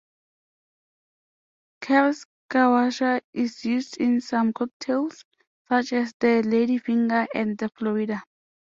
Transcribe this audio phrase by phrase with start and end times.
[1.83, 5.23] Kirschwasser is used in some cocktails,
[5.67, 8.23] such as the Ladyfinger and the Florida.